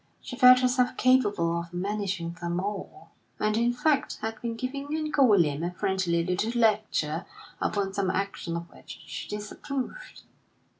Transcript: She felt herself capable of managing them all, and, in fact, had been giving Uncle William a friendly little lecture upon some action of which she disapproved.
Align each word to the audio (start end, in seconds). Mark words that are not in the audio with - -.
She 0.19 0.35
felt 0.35 0.61
herself 0.61 0.97
capable 0.97 1.59
of 1.59 1.71
managing 1.75 2.35
them 2.41 2.59
all, 2.59 3.11
and, 3.39 3.55
in 3.55 3.71
fact, 3.71 4.17
had 4.23 4.41
been 4.41 4.55
giving 4.55 4.87
Uncle 4.97 5.27
William 5.27 5.61
a 5.61 5.73
friendly 5.73 6.25
little 6.25 6.59
lecture 6.59 7.27
upon 7.61 7.93
some 7.93 8.09
action 8.09 8.57
of 8.57 8.67
which 8.71 8.99
she 9.05 9.29
disapproved. 9.29 10.23